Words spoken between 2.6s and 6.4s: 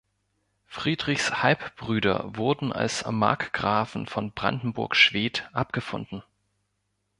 als "Markgrafen von Brandenburg-Schwedt" abgefunden.